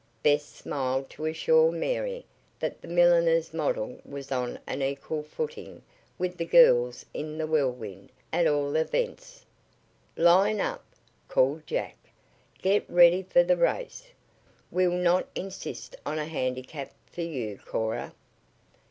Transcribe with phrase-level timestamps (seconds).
[0.23, 2.25] Bess smiled to assure Mary
[2.59, 5.83] that the milliner's model was on an equal footing
[6.17, 9.45] with the girls in the Whirlwind, at all events.
[10.17, 10.83] "Line up!"
[11.27, 11.97] called Jack.
[12.63, 14.07] "Get ready for the race.
[14.71, 18.13] We'll not insist on a handicap for you, Cora."